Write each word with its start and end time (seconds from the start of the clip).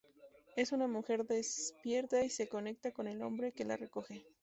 Es 0.55 0.71
una 0.71 0.87
mujer 0.87 1.27
despierta 1.27 2.25
y 2.25 2.31
se 2.31 2.47
conecta 2.49 2.91
con 2.91 3.07
el 3.07 3.21
hombre 3.21 3.51
que 3.51 3.65
la 3.65 3.77
recoge. 3.77 4.25